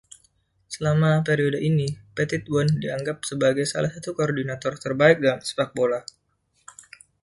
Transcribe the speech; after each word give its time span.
Selama 0.73 1.11
periode 1.27 1.59
ini, 1.69 1.85
Petitbon 2.17 2.67
dianggap 2.83 3.17
sebagai 3.29 3.65
salah 3.71 3.91
satu 3.95 4.09
koordinator 4.17 4.73
terbaik 4.83 5.17
dalam 5.23 5.41
sepak 5.47 5.69
bola. 5.77 6.01